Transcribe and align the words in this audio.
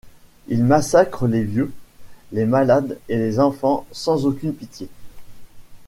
Ils 0.47 0.63
massacrent 0.63 1.27
les 1.27 1.43
vieux, 1.43 1.71
les 2.31 2.45
malades 2.45 2.97
et 3.07 3.17
les 3.19 3.39
enfants 3.39 3.85
sans 3.91 4.25
aucune 4.25 4.51
pitié. 4.55 4.89